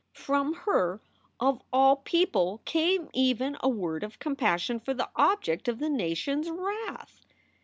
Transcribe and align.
From 0.15 0.55
her, 0.65 0.99
of 1.39 1.61
all 1.71 1.97
people, 1.97 2.63
came 2.65 3.07
even 3.13 3.55
a 3.59 3.69
word 3.69 4.01
of 4.03 4.17
compassion 4.17 4.79
for 4.79 4.95
the 4.95 5.11
object 5.15 5.67
of 5.67 5.77
the 5.77 5.91
nation 5.91 6.39
s 6.39 6.49
wrath. 6.49 7.23